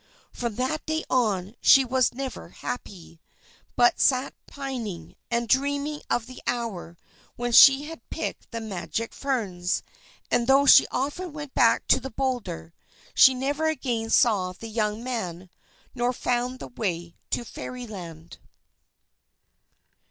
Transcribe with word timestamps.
From 0.31 0.55
that 0.55 0.83
day 0.87 1.03
on, 1.11 1.53
she 1.61 1.85
was 1.85 2.11
never 2.11 2.49
happy, 2.49 3.21
but 3.75 3.99
sat 3.99 4.33
pining, 4.47 5.13
and 5.29 5.47
dreaming 5.47 6.01
of 6.09 6.25
the 6.25 6.41
hour 6.47 6.97
when 7.35 7.51
she 7.51 7.83
had 7.83 8.09
picked 8.09 8.49
the 8.49 8.59
magic 8.61 9.13
ferns. 9.13 9.83
And 10.31 10.47
though 10.47 10.65
she 10.65 10.87
often 10.87 11.33
went 11.33 11.53
back 11.53 11.85
to 11.89 11.99
the 11.99 12.09
boulder, 12.09 12.73
she 13.13 13.35
never 13.35 13.67
again 13.67 14.09
saw 14.09 14.53
the 14.53 14.69
young 14.69 15.03
man, 15.03 15.51
nor 15.93 16.13
found 16.13 16.57
the 16.57 16.69
way 16.69 17.15
to 17.29 17.45
Fairyland. 17.45 18.39